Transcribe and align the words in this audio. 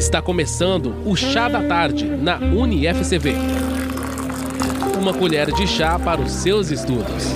Está 0.00 0.22
começando 0.22 0.94
o 1.06 1.14
Chá 1.14 1.46
da 1.46 1.62
Tarde 1.62 2.06
na 2.06 2.38
UniFCV. 2.38 3.34
Uma 4.98 5.12
colher 5.12 5.52
de 5.52 5.66
chá 5.66 5.98
para 5.98 6.22
os 6.22 6.32
seus 6.32 6.70
estudos. 6.70 7.26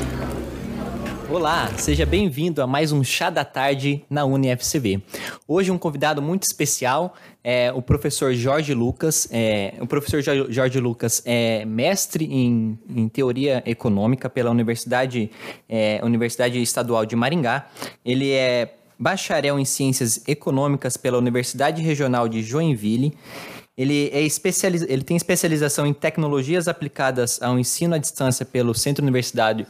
Olá, 1.30 1.71
seja 1.77 2.06
bem-vindo 2.06 2.62
a 2.62 2.66
mais 2.66 2.90
um 2.90 3.04
Chá 3.04 3.29
da 3.29 3.45
Tarde 3.45 4.03
na 4.08 4.24
UniFCV. 4.24 5.03
Hoje 5.46 5.71
um 5.71 5.77
convidado 5.77 6.22
muito 6.22 6.45
especial 6.45 7.14
é 7.45 7.71
o 7.71 7.82
professor 7.82 8.32
Jorge 8.32 8.73
Lucas. 8.73 9.29
É, 9.31 9.75
o 9.79 9.87
professor 9.87 10.23
Jorge 10.23 10.81
Lucas 10.81 11.23
é 11.27 11.67
mestre 11.67 12.25
em, 12.25 12.79
em 12.89 13.11
teoria 13.11 13.62
econômica 13.67 14.31
pela 14.31 14.51
Universidade, 14.51 15.31
é, 15.69 16.01
Universidade 16.03 16.62
Estadual 16.62 17.05
de 17.05 17.15
Maringá. 17.15 17.69
Ele 18.03 18.33
é 18.33 18.77
bacharel 18.98 19.58
em 19.58 19.64
ciências 19.64 20.22
econômicas 20.26 20.96
pela 20.96 21.18
Universidade 21.18 21.82
Regional 21.82 22.29
de 22.29 22.43
Joinville. 22.43 23.16
Ele, 23.76 24.08
é 24.12 24.21
especializ... 24.21 24.82
ele 24.82 25.02
tem 25.02 25.16
especialização 25.16 25.86
em 25.86 25.93
tecnologias 25.93 26.68
aplicadas 26.68 27.43
ao 27.43 27.58
ensino 27.58 27.94
à 27.94 27.99
distância 27.99 28.46
pelo 28.46 28.75
Centro 28.75 29.02
Universitário 29.02 29.66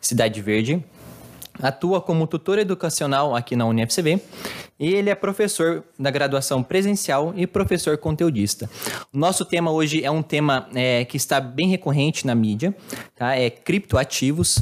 Cidade 0.00 0.40
Verde. 0.40 0.82
Atua 1.60 2.00
como 2.00 2.26
tutor 2.26 2.58
educacional 2.58 3.36
aqui 3.36 3.54
na 3.54 3.66
UniFCB 3.66 4.20
e 4.80 4.94
ele 4.94 5.10
é 5.10 5.14
professor 5.14 5.84
da 5.98 6.10
graduação 6.10 6.62
presencial 6.62 7.34
e 7.36 7.46
professor 7.46 7.98
conteudista. 7.98 8.68
Nosso 9.12 9.44
tema 9.44 9.70
hoje 9.70 10.02
é 10.02 10.10
um 10.10 10.22
tema 10.22 10.66
é, 10.74 11.04
que 11.04 11.16
está 11.16 11.40
bem 11.40 11.68
recorrente 11.68 12.26
na 12.26 12.34
mídia, 12.34 12.74
tá? 13.14 13.36
é 13.36 13.50
criptoativos. 13.50 14.56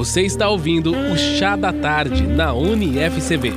Você 0.00 0.22
está 0.22 0.48
ouvindo 0.48 0.92
o 0.92 1.14
Chá 1.14 1.56
da 1.56 1.74
Tarde 1.74 2.26
na 2.26 2.54
UniFCB. 2.54 3.50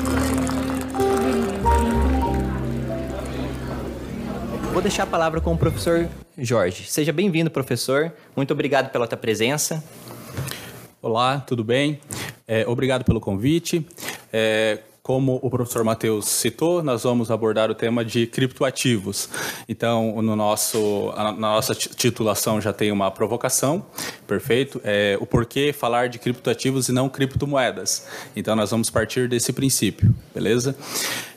Vou 4.73 4.81
deixar 4.81 5.03
a 5.03 5.05
palavra 5.05 5.39
com 5.39 5.53
o 5.53 5.57
professor 5.57 6.09
Jorge. 6.37 6.83
Seja 6.83 7.13
bem-vindo, 7.13 7.49
professor. 7.49 8.11
Muito 8.35 8.51
obrigado 8.51 8.91
pela 8.91 9.07
tua 9.07 9.17
presença. 9.17 9.81
Olá, 11.01 11.39
tudo 11.39 11.63
bem? 11.63 12.01
É, 12.45 12.67
obrigado 12.67 13.05
pelo 13.05 13.21
convite. 13.21 13.87
É, 14.33 14.79
como 15.03 15.37
o 15.43 15.49
professor 15.49 15.83
Matheus 15.83 16.29
citou, 16.29 16.81
nós 16.81 17.03
vamos 17.03 17.29
abordar 17.29 17.69
o 17.69 17.75
tema 17.75 18.05
de 18.05 18.25
criptoativos. 18.25 19.27
Então, 19.67 20.21
no 20.21 20.33
nosso, 20.33 21.11
na 21.17 21.33
nossa 21.33 21.75
titulação 21.75 22.61
já 22.61 22.71
tem 22.71 22.89
uma 22.89 23.11
provocação, 23.11 23.85
perfeito? 24.25 24.79
É, 24.81 25.17
o 25.19 25.25
porquê 25.25 25.73
falar 25.73 26.07
de 26.07 26.17
criptoativos 26.19 26.87
e 26.87 26.93
não 26.93 27.09
criptomoedas. 27.09 28.07
Então, 28.33 28.55
nós 28.55 28.71
vamos 28.71 28.89
partir 28.89 29.27
desse 29.27 29.51
princípio, 29.51 30.15
beleza? 30.33 30.73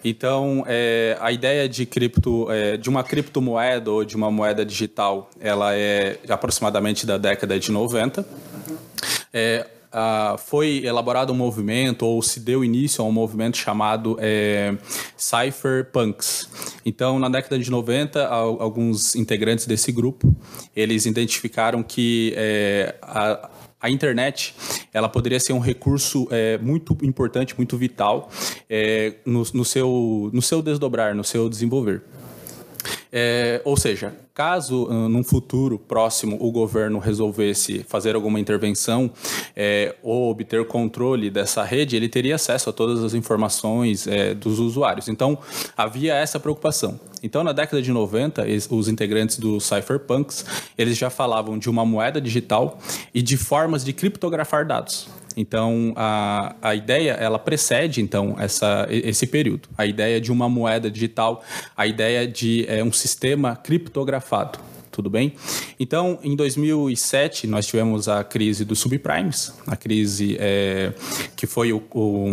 Então, 0.04 0.62
é, 0.68 1.18
a 1.20 1.32
ideia 1.32 1.68
de 1.68 1.84
cripto, 1.84 2.48
é, 2.48 2.76
de 2.76 2.88
uma 2.88 3.02
criptomoeda 3.02 3.90
ou 3.90 4.04
de 4.04 4.14
uma 4.14 4.30
moeda 4.30 4.64
digital, 4.64 5.28
ela 5.40 5.74
é 5.74 6.20
aproximadamente 6.28 7.04
da 7.04 7.18
década 7.18 7.58
de 7.58 7.72
90. 7.72 8.24
É, 9.34 9.66
uh, 9.96 10.36
foi 10.36 10.84
elaborado 10.84 11.32
um 11.32 11.36
movimento, 11.36 12.04
ou 12.04 12.20
se 12.20 12.38
deu 12.40 12.62
início 12.62 13.02
a 13.02 13.06
um 13.06 13.12
movimento 13.12 13.56
chamado 13.56 14.16
é, 14.20 14.76
Cypherpunks. 15.16 16.48
Então, 16.84 17.18
na 17.18 17.28
década 17.28 17.58
de 17.58 17.70
90, 17.70 18.26
alguns 18.26 19.16
integrantes 19.16 19.66
desse 19.66 19.90
grupo, 19.90 20.36
eles 20.74 21.06
identificaram 21.06 21.82
que 21.82 22.34
é, 22.36 22.94
a, 23.00 23.48
a 23.80 23.90
internet 23.90 24.54
ela 24.92 25.08
poderia 25.08 25.40
ser 25.40 25.52
um 25.52 25.58
recurso 25.58 26.28
é, 26.30 26.58
muito 26.58 26.96
importante, 27.02 27.56
muito 27.56 27.76
vital 27.78 28.30
é, 28.68 29.14
no, 29.24 29.42
no, 29.54 29.64
seu, 29.64 30.30
no 30.32 30.42
seu 30.42 30.60
desdobrar, 30.60 31.14
no 31.14 31.24
seu 31.24 31.48
desenvolver. 31.48 32.02
É, 33.12 33.60
ou 33.64 33.76
seja, 33.76 34.14
caso 34.36 34.84
uh, 34.84 35.08
num 35.08 35.24
futuro 35.24 35.78
próximo 35.78 36.36
o 36.38 36.52
governo 36.52 36.98
resolvesse 36.98 37.82
fazer 37.88 38.14
alguma 38.14 38.38
intervenção 38.38 39.10
é, 39.56 39.96
ou 40.02 40.30
obter 40.30 40.66
controle 40.66 41.30
dessa 41.30 41.64
rede, 41.64 41.96
ele 41.96 42.06
teria 42.06 42.34
acesso 42.34 42.68
a 42.68 42.72
todas 42.72 43.02
as 43.02 43.14
informações 43.14 44.06
é, 44.06 44.34
dos 44.34 44.58
usuários. 44.58 45.08
Então, 45.08 45.38
havia 45.74 46.14
essa 46.14 46.38
preocupação. 46.38 47.00
Então, 47.22 47.42
na 47.42 47.52
década 47.52 47.80
de 47.80 47.90
90, 47.90 48.44
os 48.70 48.88
integrantes 48.88 49.38
do 49.38 49.58
Cypherpunks, 49.58 50.44
eles 50.76 50.98
já 50.98 51.08
falavam 51.08 51.58
de 51.58 51.70
uma 51.70 51.86
moeda 51.86 52.20
digital 52.20 52.78
e 53.14 53.22
de 53.22 53.38
formas 53.38 53.82
de 53.82 53.94
criptografar 53.94 54.66
dados. 54.66 55.08
Então, 55.36 55.92
a, 55.96 56.56
a 56.62 56.74
ideia, 56.74 57.12
ela 57.12 57.38
precede, 57.38 58.00
então, 58.00 58.34
essa, 58.38 58.86
esse 58.90 59.26
período. 59.26 59.68
A 59.76 59.84
ideia 59.84 60.20
de 60.20 60.32
uma 60.32 60.48
moeda 60.48 60.90
digital, 60.90 61.44
a 61.76 61.86
ideia 61.86 62.26
de 62.26 62.64
é, 62.68 62.82
um 62.82 62.92
sistema 62.92 63.54
criptografado 63.54 64.58
tudo 64.96 65.10
bem? 65.10 65.34
Então, 65.78 66.18
em 66.22 66.34
2007, 66.34 67.46
nós 67.46 67.66
tivemos 67.66 68.08
a 68.08 68.24
crise 68.24 68.64
dos 68.64 68.78
subprimes, 68.78 69.52
a 69.66 69.76
crise 69.76 70.38
é, 70.40 70.94
que 71.36 71.46
foi 71.46 71.70
o, 71.70 71.82
o, 71.94 72.28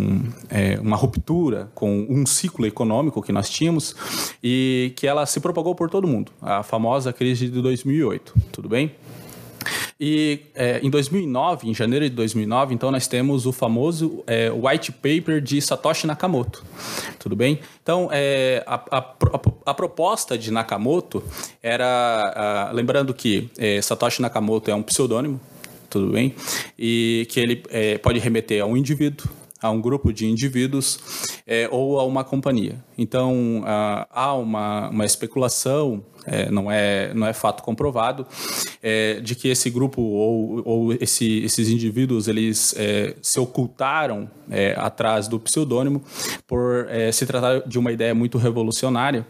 é, 0.48 0.80
uma 0.80 0.96
ruptura 0.96 1.70
com 1.74 2.06
um 2.08 2.24
ciclo 2.24 2.64
econômico 2.64 3.20
que 3.20 3.32
nós 3.32 3.50
tínhamos 3.50 3.94
e 4.42 4.94
que 4.96 5.06
ela 5.06 5.26
se 5.26 5.40
propagou 5.40 5.74
por 5.74 5.90
todo 5.90 6.08
mundo, 6.08 6.32
a 6.40 6.62
famosa 6.62 7.12
crise 7.12 7.50
de 7.50 7.60
2008, 7.60 8.34
tudo 8.50 8.66
bem? 8.66 8.92
E 9.98 10.40
é, 10.54 10.80
em 10.82 10.90
2009, 10.90 11.68
em 11.68 11.74
janeiro 11.74 12.08
de 12.08 12.14
2009, 12.16 12.74
então 12.74 12.90
nós 12.90 13.06
temos 13.06 13.46
o 13.46 13.52
famoso 13.52 14.24
é, 14.26 14.50
white 14.50 14.90
paper 14.90 15.40
de 15.40 15.60
Satoshi 15.60 16.06
Nakamoto. 16.06 16.64
Tudo 17.18 17.36
bem? 17.36 17.60
Então, 17.82 18.08
é, 18.10 18.64
a, 18.66 18.74
a, 18.98 19.14
a, 19.66 19.74
proposta 19.74 20.36
de 20.36 20.50
Nakamoto 20.50 21.22
era, 21.62 22.68
a, 22.68 22.72
lembrando 22.72 23.14
que 23.14 23.48
é, 23.56 23.80
Satoshi 23.80 24.20
Nakamoto 24.20 24.68
é 24.70 24.74
um 24.74 24.82
pseudônimo, 24.82 25.40
tudo 25.88 26.12
bem? 26.12 26.34
E 26.76 27.26
que 27.30 27.38
ele 27.38 27.62
é, 27.70 27.96
pode 27.98 28.18
remeter 28.18 28.62
a 28.62 28.66
um 28.66 28.76
indivíduo, 28.76 29.28
a 29.60 29.70
um 29.70 29.80
grupo 29.80 30.12
de 30.12 30.26
indivíduos 30.26 30.98
é, 31.46 31.68
ou 31.70 31.98
a 31.98 32.04
uma 32.04 32.22
companhia. 32.24 32.84
Então, 32.96 33.62
há 34.10 34.34
uma, 34.34 34.90
uma 34.90 35.04
especulação, 35.04 36.04
é, 36.26 36.50
não, 36.50 36.70
é, 36.70 37.12
não 37.14 37.26
é 37.26 37.32
fato 37.32 37.62
comprovado, 37.62 38.26
é, 38.82 39.20
de 39.20 39.34
que 39.34 39.48
esse 39.48 39.70
grupo 39.70 40.02
ou, 40.02 40.62
ou 40.64 40.92
esse, 40.94 41.44
esses 41.44 41.68
indivíduos 41.68 42.28
eles 42.28 42.74
é, 42.76 43.14
se 43.22 43.40
ocultaram 43.40 44.30
é, 44.50 44.74
atrás 44.76 45.28
do 45.28 45.40
pseudônimo 45.40 46.02
por 46.46 46.86
é, 46.90 47.10
se 47.12 47.24
tratar 47.24 47.60
de 47.66 47.78
uma 47.78 47.92
ideia 47.92 48.14
muito 48.14 48.38
revolucionária. 48.38 49.26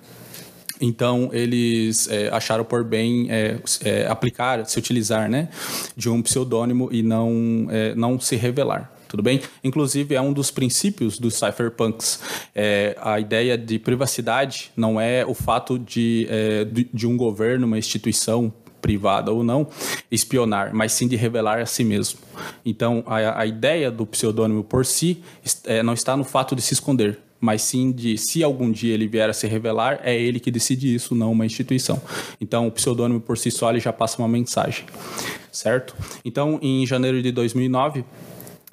Então, 0.81 1.31
eles 1.33 2.09
é, 2.09 2.29
acharam 2.31 2.65
por 2.65 2.83
bem 2.83 3.31
é, 3.31 3.59
é, 3.85 4.07
aplicar, 4.09 4.67
se 4.67 4.79
utilizar 4.79 5.31
né, 5.31 5.49
de 5.97 6.11
um 6.11 6.21
pseudônimo 6.21 6.89
e 6.93 7.03
não, 7.03 7.69
não 7.97 8.19
se 8.19 8.35
revelar 8.37 8.93
tudo 9.09 9.23
bem? 9.23 9.41
Inclusive, 9.63 10.15
é 10.15 10.21
um 10.21 10.33
dos 10.33 10.51
princípios 10.51 11.19
dos 11.19 11.35
cypherpunks. 11.35 12.21
É, 12.55 12.97
a 13.01 13.21
ideia 13.21 13.57
de 13.57 13.79
privacidade 13.79 14.71
não 14.77 15.01
é 15.01 15.25
o 15.25 15.35
fato 15.35 15.79
de, 15.79 16.27
é, 16.31 16.65
de, 16.65 16.89
de 16.93 17.07
um 17.07 17.17
governo, 17.17 17.67
uma 17.67 17.79
instituição 17.79 18.53
privada 18.85 19.33
ou 19.33 19.43
não, 19.43 19.67
espionar, 20.11 20.75
mas 20.75 20.93
sim 20.93 21.09
de 21.09 21.17
revelar 21.17 21.59
a 21.59 21.65
si 21.65 21.83
mesmo. 21.83 22.19
Então, 22.67 23.03
a, 23.07 23.41
a 23.41 23.47
ideia 23.47 23.91
do 23.91 24.05
pseudônimo 24.05 24.63
por 24.63 24.85
si 24.85 25.23
é, 25.65 25.83
não 25.83 25.95
está 25.95 26.15
no 26.15 26.23
fato 26.23 26.55
de 26.55 26.61
se 26.61 26.75
esconder, 26.75 27.19
mas 27.41 27.63
sim 27.63 27.91
de 27.91 28.19
se 28.19 28.43
algum 28.43 28.71
dia 28.71 28.93
ele 28.93 29.07
vier 29.07 29.29
a 29.31 29.33
se 29.33 29.47
revelar, 29.47 30.01
é 30.03 30.15
ele 30.15 30.39
que 30.39 30.51
decide 30.51 30.95
isso, 30.95 31.15
não 31.15 31.33
uma 31.33 31.47
instituição. 31.47 32.01
Então, 32.39 32.67
o 32.67 32.71
pseudônimo 32.71 33.21
por 33.21 33.39
si 33.39 33.51
só 33.51 33.71
ele 33.71 33.81
já 33.81 33.93
passa 33.93 34.19
uma 34.19 34.29
mensagem, 34.29 34.85
certo? 35.51 35.97
Então, 36.23 36.59
em 36.61 36.87
janeiro 36.87 37.23
de 37.23 37.33
2009, 37.33 38.05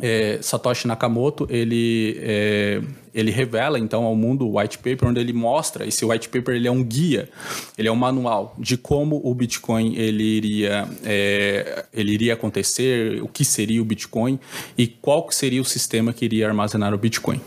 é, 0.01 0.39
Satoshi 0.41 0.87
Nakamoto 0.87 1.47
ele 1.49 2.19
é, 2.21 2.81
ele 3.13 3.29
revela 3.29 3.77
então 3.77 4.03
ao 4.03 4.15
mundo 4.15 4.47
o 4.47 4.57
white 4.57 4.77
paper 4.77 5.09
onde 5.09 5.19
ele 5.19 5.33
mostra 5.33 5.85
esse 5.85 6.03
white 6.03 6.27
paper 6.29 6.55
ele 6.55 6.67
é 6.67 6.71
um 6.71 6.83
guia 6.83 7.29
ele 7.77 7.87
é 7.87 7.91
um 7.91 7.95
manual 7.95 8.55
de 8.57 8.77
como 8.77 9.21
o 9.23 9.33
Bitcoin 9.35 9.95
ele 9.95 10.23
iria 10.23 10.87
é, 11.03 11.85
ele 11.93 12.11
iria 12.13 12.33
acontecer 12.33 13.21
o 13.21 13.27
que 13.27 13.45
seria 13.45 13.81
o 13.81 13.85
Bitcoin 13.85 14.39
e 14.77 14.87
qual 14.87 15.29
seria 15.31 15.61
o 15.61 15.65
sistema 15.65 16.11
que 16.11 16.25
iria 16.25 16.47
armazenar 16.47 16.93
o 16.93 16.97
Bitcoin. 16.97 17.39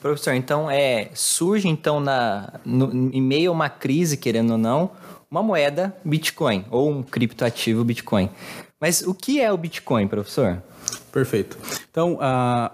Professor 0.00 0.34
então 0.34 0.70
é 0.70 1.10
surge 1.14 1.68
então 1.68 2.00
na 2.00 2.60
no, 2.64 3.10
em 3.12 3.22
meio 3.22 3.50
a 3.50 3.54
uma 3.54 3.68
crise 3.68 4.16
querendo 4.16 4.52
ou 4.52 4.58
não 4.58 4.90
uma 5.30 5.42
moeda 5.42 5.94
Bitcoin 6.04 6.64
ou 6.70 6.90
um 6.90 7.02
criptoativo 7.02 7.84
Bitcoin. 7.84 8.28
Mas 8.80 9.02
o 9.02 9.14
que 9.14 9.40
é 9.40 9.52
o 9.52 9.56
Bitcoin 9.56 10.06
professor? 10.06 10.62
Perfeito. 11.10 11.56
Então, 11.94 12.18
a, 12.20 12.72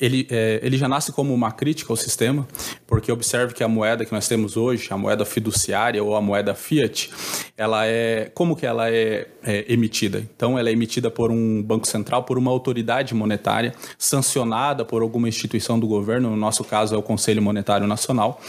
ele, 0.00 0.26
é, 0.30 0.58
ele 0.62 0.78
já 0.78 0.88
nasce 0.88 1.12
como 1.12 1.34
uma 1.34 1.52
crítica 1.52 1.92
ao 1.92 1.96
sistema, 1.96 2.48
porque 2.86 3.12
observe 3.12 3.52
que 3.52 3.62
a 3.62 3.68
moeda 3.68 4.02
que 4.02 4.10
nós 4.10 4.26
temos 4.26 4.56
hoje, 4.56 4.88
a 4.90 4.96
moeda 4.96 5.26
fiduciária 5.26 6.02
ou 6.02 6.16
a 6.16 6.22
moeda 6.22 6.54
fiat, 6.54 7.10
ela 7.54 7.84
é 7.84 8.30
como 8.34 8.56
que 8.56 8.64
ela 8.64 8.88
é, 8.88 9.28
é 9.42 9.70
emitida? 9.70 10.26
Então, 10.34 10.58
ela 10.58 10.70
é 10.70 10.72
emitida 10.72 11.10
por 11.10 11.30
um 11.30 11.62
banco 11.62 11.86
central, 11.86 12.22
por 12.24 12.38
uma 12.38 12.50
autoridade 12.50 13.14
monetária, 13.14 13.74
sancionada 13.98 14.86
por 14.86 15.02
alguma 15.02 15.28
instituição 15.28 15.78
do 15.78 15.86
governo. 15.86 16.30
No 16.30 16.36
nosso 16.36 16.64
caso, 16.64 16.94
é 16.94 16.98
o 16.98 17.02
Conselho 17.02 17.42
Monetário 17.42 17.86
Nacional. 17.86 18.40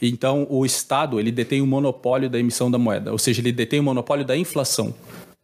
Então, 0.00 0.46
o 0.48 0.64
Estado 0.64 1.18
ele 1.18 1.32
detém 1.32 1.60
o 1.60 1.66
monopólio 1.66 2.30
da 2.30 2.38
emissão 2.38 2.70
da 2.70 2.78
moeda, 2.78 3.10
ou 3.10 3.18
seja, 3.18 3.40
ele 3.40 3.50
detém 3.50 3.80
o 3.80 3.82
monopólio 3.82 4.24
da 4.24 4.36
inflação. 4.36 4.94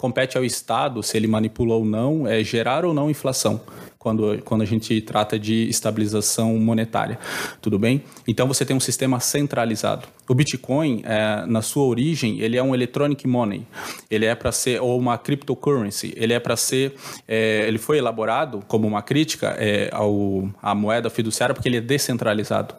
Compete 0.01 0.39
ao 0.39 0.45
Estado, 0.45 1.03
se 1.03 1.17
ele 1.17 1.27
manipula 1.27 1.75
ou 1.75 1.85
não, 1.85 2.25
é 2.25 2.45
gerar 2.45 2.85
ou 2.85 2.95
não 2.95 3.11
inflação 3.11 3.61
quando, 3.99 4.41
quando 4.45 4.63
a 4.63 4.65
gente 4.65 5.01
trata 5.01 5.37
de 5.37 5.69
estabilização 5.69 6.57
monetária. 6.57 7.19
Tudo 7.61 7.81
bem? 7.81 8.05
Então 8.27 8.47
você 8.47 8.65
tem 8.65 8.77
um 8.77 8.81
sistema 8.81 9.19
centralizado. 9.19 10.07
O 10.29 10.35
Bitcoin, 10.35 11.03
é, 11.05 11.45
na 11.47 11.63
sua 11.63 11.85
origem, 11.85 12.39
ele 12.39 12.57
é 12.57 12.63
um 12.63 12.75
electronic 12.75 13.27
money. 13.27 13.67
Ele 14.09 14.25
é 14.25 14.35
para 14.35 14.53
ser 14.53 14.81
ou 14.81 14.97
uma 14.97 15.19
cryptocurrency. 15.19 16.15
Ele 16.17 16.33
é 16.33 16.39
para 16.39 16.55
ser, 16.57 16.95
é, 17.27 17.65
ele 17.67 17.79
foi 17.79 17.99
elaborado 17.99 18.63
como 18.69 18.87
uma 18.87 19.03
crítica 19.03 19.57
é, 19.59 19.91
ao 19.93 20.49
à 20.63 20.75
moeda 20.75 21.11
fiduciária 21.11 21.55
porque 21.55 21.69
ele 21.69 21.79
é 21.79 21.81
descentralizado. 21.81 22.75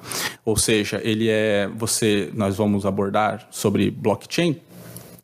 Ou 0.46 0.56
seja, 0.56 1.02
ele 1.04 1.28
é 1.28 1.70
você, 1.76 2.30
nós 2.34 2.56
vamos 2.56 2.86
abordar 2.86 3.46
sobre 3.52 3.92
blockchain 3.92 4.56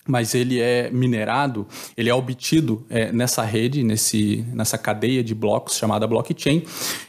mas 0.08 0.36
ele 0.36 0.60
é 0.60 0.90
minerado, 0.92 1.68
ele 1.98 2.10
é 2.10 2.14
obtido 2.14 2.86
é, 2.90 3.12
nessa 3.12 3.44
rede, 3.44 3.84
nesse, 3.84 4.46
nessa 4.54 4.78
cadeia 4.78 5.24
de 5.24 5.34
blocos 5.34 5.76
chamada 5.78 6.06
blockchain. 6.06 6.64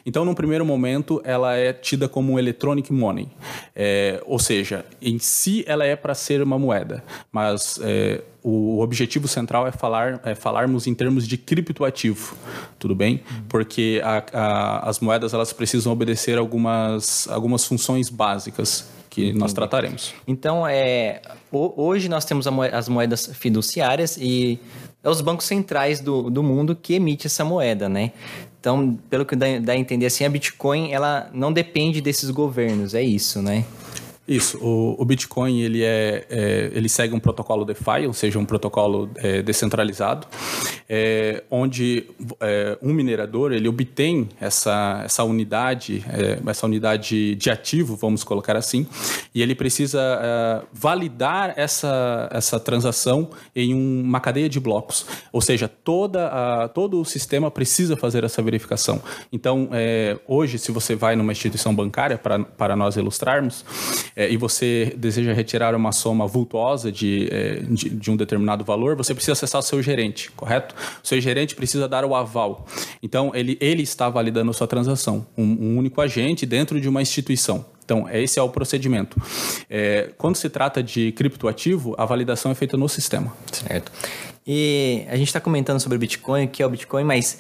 Então, 0.04 0.24
num 0.24 0.34
primeiro 0.34 0.64
momento, 0.64 1.20
ela 1.24 1.54
é 1.56 1.72
tida 1.72 2.08
como 2.08 2.32
um 2.32 2.38
electronic 2.38 2.92
money, 2.92 3.28
é, 3.74 4.22
ou 4.26 4.38
seja, 4.38 4.84
em 5.00 5.18
si 5.18 5.64
ela 5.66 5.84
é 5.84 5.94
para 5.94 6.14
ser 6.14 6.42
uma 6.42 6.58
moeda, 6.58 7.04
mas 7.30 7.78
é, 7.82 8.22
o 8.42 8.80
objetivo 8.80 9.26
central 9.26 9.66
é 9.66 9.72
falar 9.72 10.20
é 10.24 10.34
falarmos 10.34 10.86
em 10.86 10.94
termos 10.94 11.26
de 11.26 11.36
criptoativo, 11.36 12.36
tudo 12.78 12.94
bem? 12.94 13.20
Porque 13.48 14.00
a, 14.04 14.24
a, 14.32 14.88
as 14.88 15.00
moedas 15.00 15.34
elas 15.34 15.52
precisam 15.52 15.92
obedecer 15.92 16.38
algumas 16.38 17.26
algumas 17.28 17.64
funções 17.64 18.08
básicas 18.08 18.88
que 19.16 19.22
Entendi. 19.22 19.38
nós 19.38 19.54
trataremos. 19.54 20.12
Então, 20.28 20.66
é, 20.66 21.22
hoje 21.50 22.06
nós 22.06 22.26
temos 22.26 22.46
as 22.46 22.86
moedas 22.86 23.30
fiduciárias 23.32 24.18
e 24.20 24.60
é 25.02 25.08
os 25.08 25.22
bancos 25.22 25.46
centrais 25.46 26.00
do, 26.00 26.28
do 26.28 26.42
mundo 26.42 26.76
que 26.76 26.92
emite 26.92 27.26
essa 27.26 27.42
moeda, 27.42 27.88
né? 27.88 28.12
Então, 28.60 28.98
pelo 29.08 29.24
que 29.24 29.34
dá, 29.34 29.46
dá 29.58 29.72
a 29.72 29.76
entender, 29.76 30.04
assim, 30.04 30.26
a 30.26 30.28
Bitcoin, 30.28 30.92
ela 30.92 31.30
não 31.32 31.50
depende 31.50 32.02
desses 32.02 32.30
governos, 32.30 32.92
é 32.92 33.02
isso, 33.02 33.40
né? 33.40 33.64
Isso, 34.28 34.58
o, 34.58 35.00
o 35.00 35.04
Bitcoin 35.04 35.60
ele, 35.60 35.82
é, 35.82 36.26
é, 36.28 36.70
ele 36.74 36.88
segue 36.88 37.14
um 37.14 37.20
protocolo 37.20 37.64
DeFi, 37.64 38.06
ou 38.06 38.12
seja, 38.12 38.38
um 38.38 38.44
protocolo 38.44 39.08
é, 39.16 39.40
descentralizado, 39.40 40.26
é, 40.88 41.42
onde 41.50 42.04
é, 42.40 42.78
um 42.82 42.92
minerador 42.92 43.52
ele 43.52 43.68
obtém 43.68 44.28
essa, 44.40 45.02
essa 45.04 45.24
unidade, 45.24 46.04
é, 46.08 46.38
essa 46.48 46.66
unidade 46.66 47.34
de 47.34 47.50
ativo, 47.50 47.96
vamos 47.96 48.22
colocar 48.22 48.56
assim, 48.56 48.86
e 49.34 49.42
ele 49.42 49.54
precisa 49.54 50.66
validar 50.72 51.54
essa, 51.56 52.28
essa 52.32 52.58
transação 52.58 53.30
em 53.54 53.74
uma 53.74 54.20
cadeia 54.20 54.48
de 54.48 54.60
blocos, 54.60 55.06
ou 55.32 55.40
seja, 55.40 55.68
toda 55.68 56.26
a, 56.28 56.68
todo 56.68 57.00
o 57.00 57.04
sistema 57.04 57.50
precisa 57.50 57.96
fazer 57.96 58.24
essa 58.24 58.42
verificação. 58.42 59.00
Então, 59.32 59.70
hoje, 60.26 60.58
se 60.58 60.72
você 60.72 60.94
vai 60.94 61.16
numa 61.16 61.32
instituição 61.32 61.74
bancária, 61.74 62.18
para, 62.56 62.76
nós 62.76 62.96
ilustrarmos, 62.96 63.64
é, 64.14 64.30
e 64.30 64.36
você 64.36 64.94
deseja 64.96 65.32
retirar 65.32 65.74
uma 65.74 65.92
soma 65.92 66.26
vultuosa 66.26 66.92
de, 66.92 67.28
é, 67.30 67.54
de, 67.60 67.90
de, 67.90 68.10
um 68.10 68.16
determinado 68.16 68.64
valor, 68.64 68.96
você 68.96 69.14
precisa 69.14 69.32
acessar 69.32 69.60
o 69.60 69.62
seu 69.62 69.82
gerente, 69.82 70.30
correto? 70.32 70.74
Seu 71.02 71.20
gerente 71.20 71.54
precisa 71.54 71.88
dar 71.88 72.04
o 72.04 72.14
aval. 72.14 72.66
Então, 73.02 73.32
ele, 73.34 73.56
ele 73.60 73.82
está 73.82 74.08
validando 74.08 74.50
a 74.50 74.54
sua 74.54 74.66
transação, 74.66 75.26
um, 75.36 75.44
um 75.44 75.78
único 75.78 76.00
agente 76.00 76.44
dentro 76.46 76.80
de 76.80 76.88
uma 76.88 77.02
instituição. 77.02 77.64
Então, 77.84 78.08
esse 78.10 78.38
é 78.38 78.42
o 78.42 78.48
procedimento. 78.48 79.20
É, 79.70 80.10
quando 80.18 80.34
se 80.34 80.50
trata 80.50 80.82
de 80.82 81.12
criptoativo, 81.12 81.94
a 81.96 82.04
validação 82.04 82.50
é 82.50 82.54
feita 82.54 82.76
no 82.76 82.88
sistema. 82.88 83.32
Certo. 83.52 83.92
E 84.44 85.04
a 85.08 85.16
gente 85.16 85.28
está 85.28 85.40
comentando 85.40 85.78
sobre 85.78 85.96
o 85.96 85.98
Bitcoin, 85.98 86.46
o 86.46 86.48
que 86.48 86.62
é 86.62 86.66
o 86.66 86.70
Bitcoin, 86.70 87.04
mas 87.04 87.38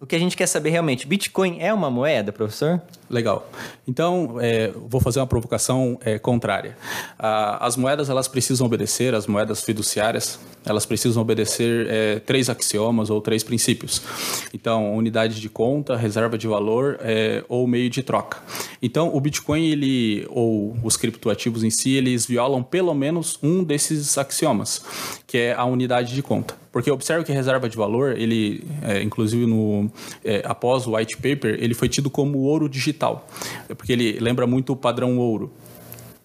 o 0.00 0.06
que 0.06 0.14
a 0.14 0.18
gente 0.18 0.36
quer 0.36 0.46
saber 0.46 0.70
realmente, 0.70 1.06
Bitcoin 1.06 1.56
é 1.58 1.74
uma 1.74 1.90
moeda, 1.90 2.32
professor? 2.32 2.80
Legal. 3.10 3.50
Então, 3.86 4.36
é, 4.40 4.70
vou 4.70 5.00
fazer 5.00 5.18
uma 5.18 5.26
provocação 5.26 5.98
é, 6.04 6.18
contrária. 6.18 6.76
Ah, 7.18 7.66
as 7.66 7.76
moedas 7.76 8.08
elas 8.08 8.28
precisam 8.28 8.66
obedecer, 8.66 9.12
as 9.14 9.26
moedas 9.26 9.62
fiduciárias, 9.64 10.38
elas 10.68 10.86
precisam 10.86 11.22
obedecer 11.22 11.86
é, 11.88 12.18
três 12.20 12.48
axiomas 12.48 13.10
ou 13.10 13.20
três 13.20 13.42
princípios. 13.42 14.02
Então, 14.52 14.94
unidade 14.94 15.40
de 15.40 15.48
conta, 15.48 15.96
reserva 15.96 16.36
de 16.36 16.46
valor 16.46 16.98
é, 17.00 17.44
ou 17.48 17.66
meio 17.66 17.90
de 17.90 18.02
troca. 18.02 18.38
Então, 18.82 19.14
o 19.14 19.20
Bitcoin 19.20 19.66
ele 19.66 20.26
ou 20.30 20.76
os 20.82 20.96
criptoativos 20.96 21.64
em 21.64 21.70
si 21.70 21.94
eles 21.94 22.26
violam 22.26 22.62
pelo 22.62 22.94
menos 22.94 23.38
um 23.42 23.62
desses 23.64 24.16
axiomas, 24.18 24.84
que 25.26 25.38
é 25.38 25.54
a 25.54 25.64
unidade 25.64 26.14
de 26.14 26.22
conta. 26.22 26.54
Porque 26.70 26.90
observe 26.90 27.24
que 27.24 27.32
reserva 27.32 27.68
de 27.68 27.76
valor, 27.76 28.16
ele, 28.16 28.62
é, 28.82 29.02
inclusive 29.02 29.46
no, 29.46 29.90
é, 30.24 30.42
após 30.44 30.86
o 30.86 30.94
white 30.94 31.16
paper, 31.16 31.56
ele 31.60 31.74
foi 31.74 31.88
tido 31.88 32.10
como 32.10 32.38
ouro 32.38 32.68
digital, 32.68 33.26
porque 33.76 33.92
ele 33.92 34.18
lembra 34.20 34.46
muito 34.46 34.72
o 34.72 34.76
padrão 34.76 35.18
ouro. 35.18 35.50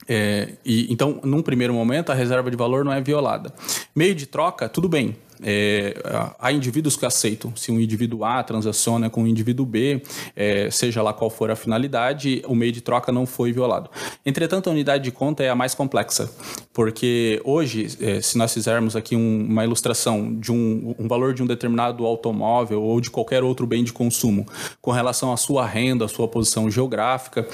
É, 0.07 0.49
e, 0.65 0.91
então, 0.91 1.19
num 1.23 1.41
primeiro 1.41 1.73
momento, 1.73 2.11
a 2.11 2.15
reserva 2.15 2.49
de 2.49 2.57
valor 2.57 2.83
não 2.83 2.93
é 2.93 3.01
violada. 3.01 3.53
Meio 3.95 4.15
de 4.15 4.25
troca, 4.25 4.67
tudo 4.67 4.89
bem. 4.89 5.15
É, 5.43 5.93
há 6.39 6.51
indivíduos 6.51 6.95
que 6.95 7.05
aceitam. 7.05 7.53
Se 7.55 7.71
um 7.71 7.79
indivíduo 7.79 8.23
A 8.23 8.41
transaciona 8.43 9.09
com 9.09 9.23
um 9.23 9.27
indivíduo 9.27 9.65
B, 9.65 10.01
é, 10.35 10.69
seja 10.71 11.01
lá 11.01 11.13
qual 11.13 11.29
for 11.29 11.51
a 11.51 11.55
finalidade, 11.55 12.41
o 12.47 12.55
meio 12.55 12.71
de 12.71 12.81
troca 12.81 13.11
não 13.11 13.25
foi 13.25 13.51
violado. 13.51 13.89
Entretanto, 14.25 14.69
a 14.69 14.73
unidade 14.73 15.03
de 15.03 15.11
conta 15.11 15.43
é 15.43 15.49
a 15.49 15.55
mais 15.55 15.75
complexa, 15.75 16.31
porque 16.73 17.41
hoje, 17.43 17.87
é, 17.99 18.21
se 18.21 18.37
nós 18.37 18.53
fizermos 18.53 18.95
aqui 18.95 19.15
um, 19.15 19.45
uma 19.49 19.63
ilustração 19.63 20.33
de 20.39 20.51
um, 20.51 20.95
um, 20.97 21.07
valor 21.07 21.33
de 21.33 21.43
um 21.43 21.45
determinado 21.45 22.05
automóvel 22.05 22.81
ou 22.81 23.01
de 23.01 23.09
qualquer 23.09 23.43
outro 23.43 23.67
bem 23.67 23.83
de 23.83 23.91
consumo 23.91 24.45
com 24.81 24.91
relação 24.91 25.31
à 25.31 25.37
sua 25.37 25.65
renda, 25.65 26.05
à 26.05 26.07
sua 26.07 26.27
posição 26.27 26.69
geográfica, 26.69 27.47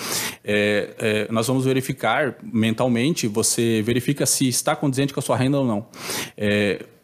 é, 0.44 0.90
é, 1.00 1.28
nós 1.32 1.48
vamos 1.48 1.66
verificar 1.66 2.36
mentalmente, 2.42 3.28
você 3.28 3.82
verifica 3.82 4.26
se 4.26 4.48
está 4.48 4.76
condizente 4.76 5.14
com 5.14 5.20
a 5.20 5.24
sua 5.24 5.36
renda 5.36 5.60
ou 5.60 5.66
não. 5.66 5.86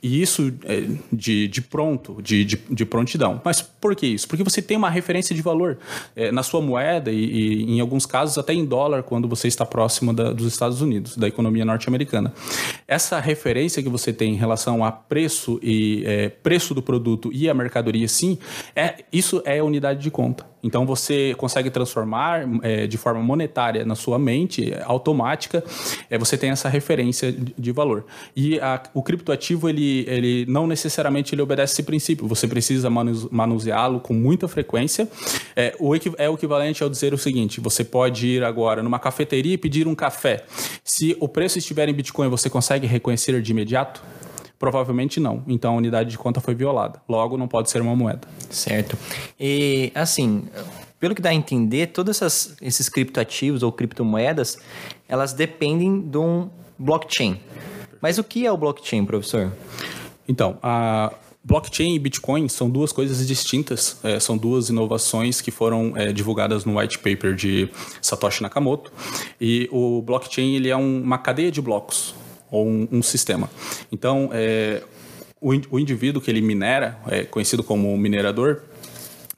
E 0.02 0.22
isso 0.22 0.54
é 0.64 0.84
de, 1.12 1.48
de 1.48 1.62
pronto, 1.62 2.22
de, 2.22 2.46
de, 2.46 2.62
de, 2.70 2.86
prontidão. 2.86 3.42
Mas 3.44 3.62
por 3.62 3.96
que 3.96 4.06
isso? 4.06 4.28
Porque 4.28 4.44
você 4.44 4.62
tem 4.62 4.78
uma 4.78 4.90
referência 4.90 5.36
de 5.36 5.42
valor 5.42 5.78
é, 6.16 6.32
na 6.32 6.44
sua 6.44 6.62
moeda 6.62 7.12
e, 7.12 7.26
e, 7.26 7.72
em 7.72 7.80
alguns 7.80 8.06
casos, 8.06 8.38
até 8.38 8.54
em 8.54 8.66
dólar, 8.66 9.04
quando 9.04 9.28
você 9.28 9.48
está 9.48 9.66
próximo 9.66 10.14
da, 10.14 10.32
dos 10.32 10.48
Estados 10.48 10.82
Unidos, 10.82 11.18
da 11.18 11.28
economia 11.28 11.66
norte-americana. 11.66 12.34
Essa 12.88 13.20
referência 13.20 13.82
que 13.82 13.90
você 13.90 14.14
tem 14.14 14.34
em 14.34 14.38
relação 14.38 14.84
a 14.84 14.92
preço 14.92 15.60
e 15.62 16.04
é, 16.06 16.30
preço 16.30 16.74
do 16.74 16.82
produto 16.82 17.32
e 17.34 17.50
a 17.50 17.54
mercadoria, 17.54 18.08
sim, 18.08 18.38
é, 18.76 19.04
isso 19.12 19.42
é 19.46 19.62
unidade 19.62 20.02
de 20.02 20.12
conta. 20.12 20.46
Então 20.66 20.84
você 20.84 21.36
consegue 21.38 21.70
transformar 21.70 22.42
é, 22.64 22.88
de 22.88 22.98
forma 22.98 23.22
monetária 23.22 23.86
na 23.86 23.94
sua 23.94 24.18
mente, 24.18 24.74
automática, 24.84 25.64
é, 26.10 26.18
você 26.18 26.36
tem 26.36 26.50
essa 26.50 26.68
referência 26.68 27.32
de, 27.32 27.72
valor. 27.72 28.04
E 28.36 28.60
a, 28.60 28.82
o 28.92 29.04
criptoativo, 29.04 29.70
ele, 29.70 30.06
ele 30.08 30.46
não 30.48 30.66
necessariamente 30.66 31.36
ele 31.36 31.42
obedece 31.44 31.74
esse 31.74 31.84
princípio. 31.84 32.28
Você 32.28 32.48
precisa 32.48 32.90
manuseá-lo 32.90 34.00
com 34.00 34.14
muita 34.14 34.48
frequência. 34.48 35.08
É 35.56 35.76
o, 35.80 35.94
é 36.18 36.30
o 36.30 36.34
equivalente 36.34 36.82
ao 36.82 36.90
dizer 36.90 37.14
o 37.14 37.18
seguinte: 37.18 37.62
você 37.62 37.84
pode 37.84 38.26
ir 38.26 38.44
agora 38.44 38.82
numa 38.82 38.98
cafeteria 38.98 39.54
e 39.54 39.58
pedir 39.58 39.88
um 39.88 39.94
café. 39.94 40.46
Se 40.84 41.16
o 41.20 41.28
preço 41.28 41.60
estiver 41.60 41.88
em 41.88 41.94
Bitcoin, 41.94 42.28
você 42.28 42.50
consegue 42.50 42.88
reconhecer 42.88 43.40
de 43.40 43.52
imediato? 43.52 44.02
Provavelmente 44.58 45.20
não. 45.20 45.44
Então 45.48 45.74
a 45.74 45.78
unidade 45.78 46.10
de 46.10 46.18
conta 46.18 46.40
foi 46.40 46.56
violada. 46.56 47.02
Logo, 47.08 47.38
não 47.38 47.48
pode 47.48 47.70
ser 47.70 47.82
uma 47.82 47.96
moeda. 47.96 48.28
Certo. 48.50 48.98
E 49.40 49.92
assim, 49.94 50.48
pelo 51.00 51.14
que 51.14 51.22
dá 51.22 51.30
a 51.30 51.34
entender, 51.34 51.88
todos 51.88 52.16
essas, 52.16 52.56
esses 52.62 52.90
criptoativos 52.90 53.64
ou 53.64 53.72
criptomoedas, 53.72 54.58
elas 55.08 55.34
dependem 55.34 56.02
de 56.02 56.18
um 56.18 56.50
blockchain. 56.80 57.40
Mas 58.02 58.18
o 58.18 58.24
que 58.24 58.46
é 58.46 58.52
o 58.52 58.58
blockchain, 58.58 59.06
professor? 59.06 59.52
Então, 60.28 60.58
a 60.64 61.14
blockchain 61.44 61.94
e 61.94 62.00
Bitcoin 62.00 62.50
são 62.50 62.70
duas 62.70 62.92
coisas 62.92 63.26
distintas, 63.28 64.00
é, 64.04 64.20
são 64.20 64.36
duas 64.36 64.70
inovações 64.70 65.42
que 65.42 65.52
foram 65.52 65.94
é, 65.96 66.12
divulgadas 66.12 66.66
no 66.66 66.80
white 66.80 66.98
paper 66.98 67.36
de 67.36 67.70
Satoshi 68.02 68.42
Nakamoto. 68.42 68.92
E 69.40 69.70
o 69.72 70.02
blockchain 70.02 70.56
ele 70.56 70.70
é 70.70 70.76
um, 70.76 71.04
uma 71.04 71.20
cadeia 71.20 71.52
de 71.52 71.62
blocos 71.62 72.15
ou 72.56 72.68
um, 72.68 72.88
um 72.92 73.04
sistema. 73.04 73.50
Então, 73.92 74.30
é, 74.34 74.82
o, 75.42 75.50
o, 75.70 75.80
indivíduo 75.80 76.22
que 76.22 76.32
ele 76.32 76.42
minera, 76.42 76.98
é 77.08 77.24
conhecido 77.24 77.64
como 77.64 77.96
minerador, 77.98 78.62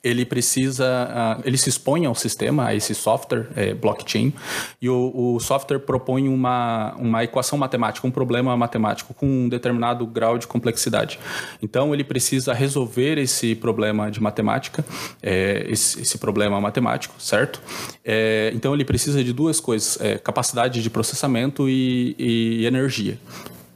ele 0.03 0.25
precisa, 0.25 1.37
uh, 1.39 1.41
ele 1.45 1.57
se 1.57 1.69
expõe 1.69 2.05
ao 2.05 2.15
sistema, 2.15 2.67
a 2.67 2.75
esse 2.75 2.93
software 2.93 3.47
é, 3.55 3.73
blockchain, 3.73 4.33
e 4.81 4.89
o, 4.89 5.11
o, 5.13 5.39
software 5.39 5.79
propõe 5.79 6.27
uma, 6.27 6.93
uma 6.97 7.23
equação 7.23 7.57
matemática, 7.57 8.05
um 8.05 8.11
problema 8.11 8.55
matemático 8.55 9.13
com 9.13 9.25
um 9.25 9.49
determinado 9.49 10.05
grau 10.05 10.37
de 10.37 10.47
complexidade. 10.47 11.19
Então, 11.61 11.93
ele 11.93 12.03
precisa 12.03 12.53
resolver 12.53 13.17
esse 13.17 13.55
problema 13.55 14.11
de 14.11 14.21
matemática, 14.21 14.85
é, 15.21 15.65
esse, 15.69 16.01
esse, 16.01 16.17
problema 16.17 16.59
matemático, 16.61 17.15
certo? 17.19 17.61
É, 18.03 18.51
então, 18.53 18.73
ele 18.73 18.85
precisa 18.85 19.23
de 19.23 19.33
duas 19.33 19.59
coisas, 19.59 19.99
é, 19.99 20.17
capacidade 20.17 20.81
de 20.81 20.89
processamento 20.89 21.67
e, 21.69 22.15
e 22.17 22.65
energia 22.65 23.17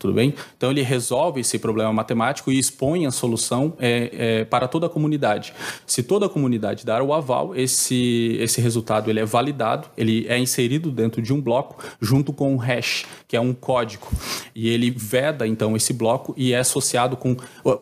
tudo 0.02 0.14
bem? 0.16 0.34
Então 0.58 0.72
ele 0.72 0.82
resolve 0.82 1.42
esse 1.42 1.60
problema 1.60 1.94
matemático 1.94 2.52
e 2.52 2.58
expõe 2.58 3.06
a 3.06 3.12
solução 3.12 3.74
é, 3.78 4.10
é, 4.14 4.46
para 4.46 4.68
toda 4.68 4.88
a 4.88 4.90
comunidade. 4.90 5.54
Se 5.86 6.02
toda 6.02 6.26
a 6.26 6.30
comunidade 6.30 6.84
dar 6.84 7.04
o 7.04 7.14
aval, 7.14 7.56
esse, 7.56 8.36
esse 8.40 8.60
resultado 8.60 9.12
ele 9.12 9.20
é 9.20 9.26
validado, 9.26 9.88
ele 9.96 10.26
é 10.28 10.40
inserido 10.40 10.90
dentro 10.90 11.22
de 11.22 11.32
um 11.32 11.40
bloco 11.40 11.78
junto 12.02 12.34
com 12.34 12.52
um 12.52 12.58
hash, 12.58 13.06
que 13.28 13.36
é 13.36 13.40
um 13.40 13.54
código. 13.54 14.08
E 14.56 14.70
ele 14.70 14.90
veda 14.90 15.48
então 15.48 15.76
esse 15.76 15.94
bloco 15.94 16.34
e 16.36 16.52
é 16.52 16.60
associado 16.60 17.16
com 17.16 17.38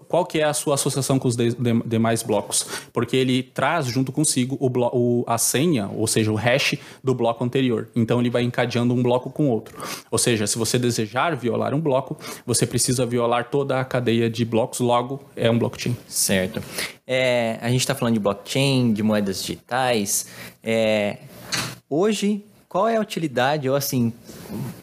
qual 0.09 0.25
que 0.25 0.39
é 0.39 0.43
a 0.43 0.53
sua 0.53 0.73
associação 0.73 1.17
com 1.17 1.27
os 1.29 1.37
de, 1.37 1.53
de, 1.53 1.83
demais 1.85 2.21
blocos? 2.21 2.67
Porque 2.91 3.15
ele 3.15 3.43
traz 3.43 3.85
junto 3.85 4.11
consigo 4.11 4.57
o, 4.59 4.67
o, 4.67 5.23
a 5.25 5.37
senha, 5.37 5.89
ou 5.95 6.05
seja, 6.05 6.29
o 6.31 6.35
hash 6.35 6.75
do 7.01 7.15
bloco 7.15 7.45
anterior. 7.45 7.87
Então 7.95 8.19
ele 8.19 8.29
vai 8.29 8.43
encadeando 8.43 8.93
um 8.93 9.01
bloco 9.01 9.29
com 9.29 9.47
outro. 9.49 9.77
Ou 10.11 10.17
seja, 10.17 10.45
se 10.45 10.57
você 10.57 10.77
desejar 10.77 11.33
violar 11.37 11.73
um 11.73 11.79
bloco 11.79 12.08
bloco, 12.09 12.17
você 12.45 12.65
precisa 12.65 13.05
violar 13.05 13.49
toda 13.49 13.79
a 13.79 13.85
cadeia 13.85 14.29
de 14.29 14.43
blocos, 14.43 14.79
logo 14.79 15.21
é 15.35 15.49
um 15.49 15.57
blockchain. 15.57 15.95
Certo. 16.07 16.61
É, 17.05 17.57
a 17.61 17.69
gente 17.69 17.81
está 17.81 17.95
falando 17.95 18.15
de 18.15 18.19
blockchain, 18.19 18.93
de 18.93 19.03
moedas 19.03 19.41
digitais. 19.41 20.27
É, 20.63 21.17
hoje, 21.89 22.43
qual 22.67 22.87
é 22.87 22.97
a 22.97 23.01
utilidade, 23.01 23.69
ou 23.69 23.75
assim, 23.75 24.13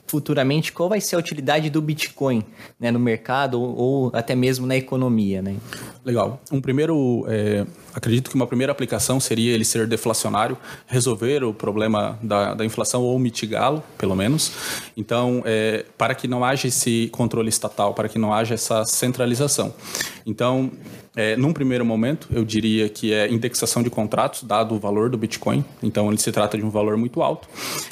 futuramente, 0.07 0.73
qual 0.73 0.89
vai 0.89 1.01
ser 1.01 1.17
a 1.17 1.19
utilidade 1.19 1.71
do 1.71 1.81
Bitcoin 1.81 2.45
né, 2.79 2.91
no 2.91 2.99
mercado 2.99 3.61
ou, 3.61 3.77
ou 3.77 4.11
até 4.13 4.35
mesmo 4.35 4.67
na 4.67 4.77
economia? 4.77 5.43
Né? 5.43 5.57
Legal. 6.07 6.41
Um 6.53 6.61
primeiro, 6.61 7.27
é, 7.27 7.67
acredito 7.93 8.31
que 8.31 8.37
uma 8.37 8.47
primeira 8.47 8.71
aplicação 8.71 9.19
seria 9.19 9.53
ele 9.53 9.65
ser 9.65 9.89
deflacionário, 9.89 10.57
resolver 10.87 11.43
o 11.43 11.53
problema 11.53 12.17
da, 12.23 12.55
da 12.55 12.65
inflação 12.65 13.03
ou 13.03 13.19
mitigá-lo, 13.19 13.83
pelo 13.99 14.15
menos. 14.15 14.53
Então, 14.97 15.43
é, 15.45 15.85
para 15.99 16.15
que 16.15 16.29
não 16.29 16.45
haja 16.45 16.69
esse 16.69 17.09
controle 17.11 17.49
estatal, 17.49 17.93
para 17.93 18.09
que 18.09 18.21
não 18.21 18.33
haja 18.33 18.55
essa 18.55 18.85
centralização. 18.85 19.75
Então, 20.25 20.71
é, 21.17 21.35
num 21.35 21.51
primeiro 21.51 21.85
momento, 21.85 22.29
eu 22.31 22.45
diria 22.45 22.91
que 22.91 23.13
é 23.13 23.27
indexação 23.33 23.83
de 23.83 23.89
contratos, 23.89 24.43
dado 24.43 24.75
o 24.75 24.79
valor 24.79 25.09
do 25.09 25.17
Bitcoin. 25.17 25.65
Então, 25.83 26.09
ele 26.09 26.19
se 26.19 26.31
trata 26.31 26.59
de 26.59 26.65
um 26.65 26.69
valor 26.69 26.99
muito 26.99 27.23
alto. 27.23 27.49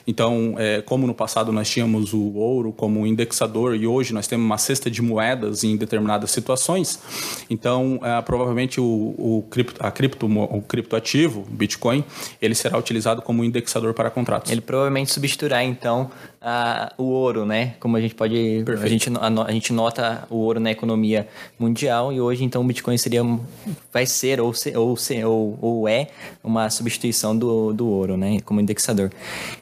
Então, 0.06 0.54
é, 0.58 0.82
como 0.82 1.06
no 1.06 1.14
passado 1.14 1.50
nós 1.50 1.70
tínhamos 1.70 2.12
o 2.12 2.34
ouro 2.34 2.70
como 2.70 3.06
indexador 3.06 3.74
e 3.74 3.86
hoje 3.86 4.12
nós 4.12 4.26
temos 4.26 4.44
uma 4.44 4.58
cesta 4.58 4.90
de 4.90 5.00
moedas 5.00 5.64
em 5.64 5.74
determinadas 5.74 6.30
situações, 6.30 7.00
então, 7.48 7.98
é, 8.02 8.20
provavelmente 8.20 8.78
o, 8.78 8.84
o, 8.84 9.44
cripto, 9.50 9.84
a 9.84 9.90
cripto, 9.90 10.26
o 10.26 10.60
criptoativo, 10.60 11.46
Bitcoin, 11.48 12.04
ele 12.42 12.54
será 12.54 12.76
utilizado 12.78 13.22
como 13.22 13.42
indexador 13.42 13.94
para 13.94 14.10
contratos. 14.10 14.52
Ele 14.52 14.60
provavelmente 14.60 15.10
substituirá, 15.10 15.64
então, 15.64 16.10
a, 16.42 16.92
o 16.98 17.04
ouro, 17.04 17.46
né? 17.46 17.74
Como 17.80 17.96
a 17.96 18.00
gente 18.00 18.14
pode... 18.14 18.62
A 18.82 18.86
gente, 18.86 19.10
a, 19.10 19.44
a 19.46 19.52
gente 19.52 19.72
nota 19.72 20.26
o 20.28 20.36
ouro 20.36 20.60
na 20.60 20.70
economia 20.70 21.26
mundial 21.58 22.12
e 22.12 22.20
hoje, 22.20 22.44
então, 22.44 22.60
o 22.60 22.64
Bitcoin 22.64 22.98
seria 22.98 23.13
seria, 23.14 23.40
vai 23.92 24.06
ser 24.06 24.40
ou, 24.40 24.52
ser, 24.52 24.76
ou, 24.76 24.96
ser, 24.96 25.24
ou, 25.24 25.58
ou 25.60 25.88
é 25.88 26.08
uma 26.42 26.68
substituição 26.70 27.36
do, 27.36 27.72
do 27.72 27.86
ouro, 27.86 28.16
né, 28.16 28.40
como 28.44 28.60
indexador. 28.60 29.10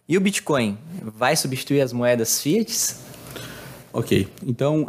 E 0.08 0.16
o 0.16 0.20
Bitcoin 0.20 0.78
vai 1.02 1.36
substituir 1.36 1.80
as 1.80 1.92
moedas 1.92 2.40
fiat? 2.40 2.94
Ok, 3.92 4.26
então 4.46 4.82
uh, 4.84 4.86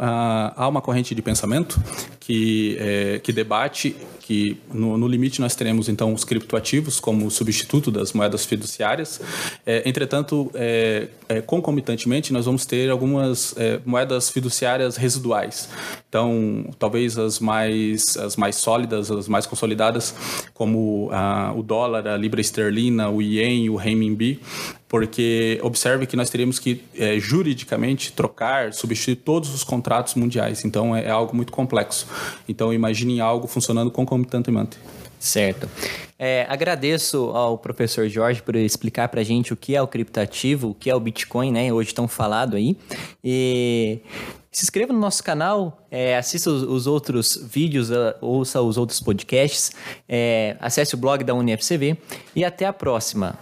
há 0.56 0.66
uma 0.66 0.80
corrente 0.80 1.14
de 1.14 1.20
pensamento 1.20 1.78
que, 2.18 2.76
é, 2.80 3.18
que 3.18 3.32
debate 3.32 3.94
que 4.20 4.58
no, 4.72 4.96
no, 4.96 5.06
limite 5.06 5.38
nós 5.42 5.54
teremos 5.54 5.90
então 5.90 6.14
os 6.14 6.24
criptoativos 6.24 6.98
como 6.98 7.30
substituto 7.30 7.90
das 7.90 8.14
moedas 8.14 8.46
fiduciárias. 8.46 9.20
É, 9.66 9.86
entretanto, 9.86 10.50
é, 10.54 11.08
é, 11.28 11.42
concomitantemente 11.42 12.32
nós 12.32 12.46
vamos 12.46 12.64
ter 12.64 12.88
algumas 12.88 13.54
é, 13.58 13.78
moedas 13.84 14.30
fiduciárias 14.30 14.96
residuais. 14.96 15.68
Então, 16.08 16.70
talvez 16.78 17.18
as 17.18 17.38
mais 17.38 18.16
as 18.16 18.36
mais 18.36 18.56
sólidas, 18.56 19.10
as 19.10 19.28
mais 19.28 19.44
consolidadas, 19.44 20.14
como 20.54 21.10
ah, 21.12 21.52
o 21.54 21.62
dólar, 21.62 22.08
a 22.08 22.16
libra 22.16 22.40
esterlina, 22.40 23.10
o 23.10 23.20
ien, 23.20 23.68
o 23.68 23.76
renminbi, 23.76 24.40
porque 24.94 25.58
observe 25.60 26.06
que 26.06 26.14
nós 26.14 26.30
teríamos 26.30 26.60
que 26.60 26.80
é, 26.96 27.18
juridicamente 27.18 28.12
trocar, 28.12 28.72
substituir 28.72 29.16
todos 29.16 29.52
os 29.52 29.64
contratos 29.64 30.14
mundiais. 30.14 30.64
Então 30.64 30.94
é, 30.94 31.06
é 31.06 31.10
algo 31.10 31.34
muito 31.34 31.52
complexo. 31.52 32.06
Então 32.48 32.72
imagine 32.72 33.20
algo 33.20 33.48
funcionando 33.48 33.90
concomitantemente. 33.90 34.78
Certo. 35.18 35.68
É, 36.16 36.46
agradeço 36.48 37.30
ao 37.30 37.58
professor 37.58 38.08
Jorge 38.08 38.40
por 38.40 38.54
explicar 38.54 39.08
para 39.08 39.20
a 39.20 39.24
gente 39.24 39.52
o 39.52 39.56
que 39.56 39.74
é 39.74 39.82
o 39.82 39.88
criptativo, 39.88 40.68
o 40.68 40.74
que 40.74 40.88
é 40.88 40.94
o 40.94 41.00
Bitcoin, 41.00 41.50
né? 41.50 41.72
Hoje 41.72 41.92
tão 41.92 42.06
falado 42.06 42.54
aí. 42.54 42.76
E 43.24 43.98
se 44.52 44.64
inscreva 44.64 44.92
no 44.92 45.00
nosso 45.00 45.24
canal, 45.24 45.84
é, 45.90 46.16
assista 46.16 46.50
os, 46.50 46.62
os, 46.62 46.86
outros 46.86 47.36
vídeos, 47.50 47.90
uh, 47.90 48.14
ouça 48.20 48.62
os 48.62 48.76
outros 48.76 49.00
podcasts, 49.00 49.72
é, 50.08 50.56
acesse 50.60 50.94
o 50.94 50.98
blog 50.98 51.24
da 51.24 51.34
UniFCV 51.34 51.96
e 52.36 52.44
até 52.44 52.64
a 52.64 52.72
próxima. 52.72 53.36